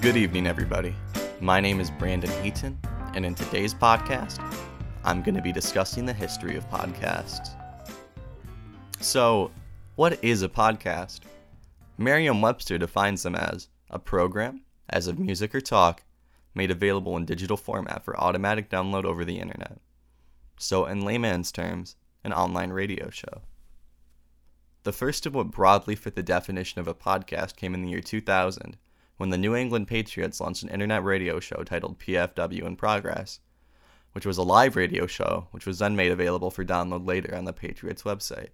[0.00, 0.94] Good evening, everybody.
[1.40, 2.78] My name is Brandon Heaton,
[3.14, 4.40] and in today's podcast,
[5.02, 7.56] I'm going to be discussing the history of podcasts.
[9.00, 9.50] So,
[9.96, 11.22] what is a podcast?
[11.98, 16.04] Merriam Webster defines them as a program, as of music or talk,
[16.54, 19.80] made available in digital format for automatic download over the internet.
[20.60, 23.42] So, in layman's terms, an online radio show.
[24.84, 28.00] The first of what broadly fit the definition of a podcast came in the year
[28.00, 28.76] 2000
[29.18, 33.40] when the New England Patriots launched an internet radio show titled PFW in Progress,
[34.12, 37.44] which was a live radio show which was then made available for download later on
[37.44, 38.48] the Patriots website.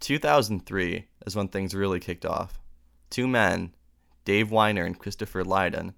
[0.00, 2.60] 2003 is when things really kicked off.
[3.08, 3.74] Two men,
[4.24, 5.94] Dave Winer and Christopher Lydon,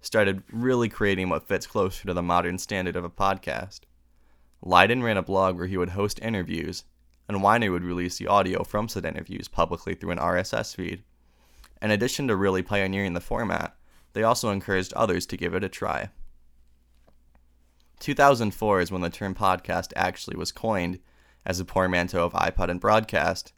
[0.00, 3.80] started really creating what fits closer to the modern standard of a podcast.
[4.60, 6.84] Lydon ran a blog where he would host interviews,
[7.28, 11.04] and Winer would release the audio from said interviews publicly through an RSS feed.
[11.82, 13.76] In addition to really pioneering the format,
[14.12, 16.10] they also encouraged others to give it a try.
[17.98, 21.00] 2004 is when the term podcast actually was coined
[21.44, 23.52] as a portmanteau of iPod and broadcast,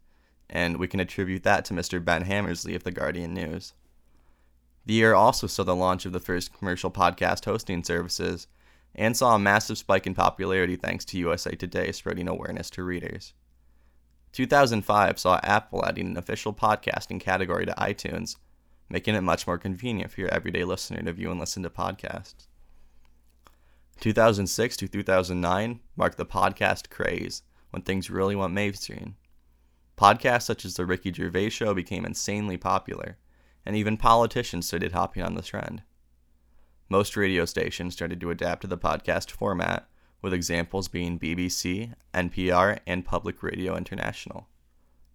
[0.49, 2.03] and we can attribute that to Mr.
[2.03, 3.75] Ben Hammersley of the Guardian News.
[4.87, 8.47] The year also saw the launch of the first commercial podcast hosting services
[8.95, 13.35] and saw a massive spike in popularity thanks to USA Today spreading awareness to readers.
[14.35, 18.35] 2005 saw Apple adding an official podcasting category to iTunes,
[18.91, 22.49] making it much more convenient for your everyday listener to view and listen to podcasts.
[24.01, 29.15] 2006 to 2009 marked the podcast craze when things really went mainstream.
[29.97, 33.19] Podcasts such as The Ricky Gervais Show became insanely popular,
[33.65, 35.85] and even politicians started hopping on the trend.
[36.89, 39.89] Most radio stations started to adapt to the podcast format,
[40.25, 44.49] with examples being BBC, NPR, and Public Radio International.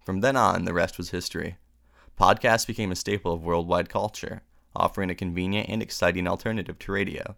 [0.04, 1.56] From then on, the rest was history.
[2.16, 4.42] Podcasts became a staple of worldwide culture,
[4.74, 7.34] offering a convenient and exciting alternative to radio.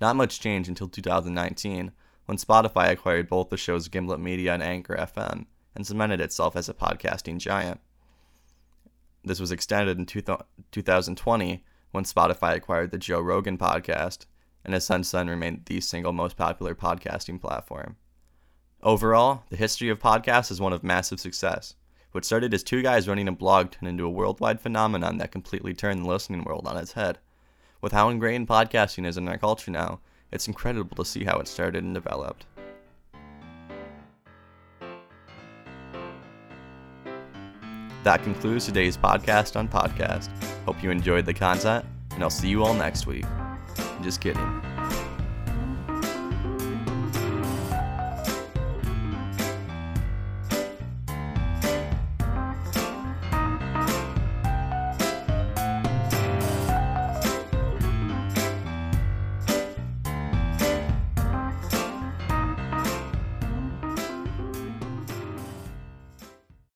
[0.00, 1.92] Not much changed until 2019,
[2.24, 5.44] when Spotify acquired both the show's Gimlet Media and Anchor FM
[5.76, 7.80] and cemented itself as a podcasting giant.
[9.22, 14.24] This was extended in 2020 when Spotify acquired the Joe Rogan podcast
[14.64, 17.96] and has since then remained the single most popular podcasting platform.
[18.82, 21.74] Overall, the history of podcasts is one of massive success.
[22.12, 25.74] What started as two guys running a blog turned into a worldwide phenomenon that completely
[25.74, 27.18] turned the listening world on its head.
[27.80, 31.48] With how ingrained podcasting is in our culture now, it's incredible to see how it
[31.48, 32.46] started and developed.
[38.04, 40.28] That concludes today's podcast on podcast.
[40.66, 43.24] Hope you enjoyed the content, and I'll see you all next week.
[44.04, 44.73] Just kidding.